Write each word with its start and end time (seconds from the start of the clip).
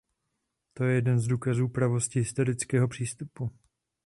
To 0.73 0.83
je 0.83 0.95
jeden 0.95 1.19
z 1.19 1.27
důkazů 1.27 1.67
pravosti 1.67 2.19
historického 2.19 2.87
přístupu. 2.87 3.51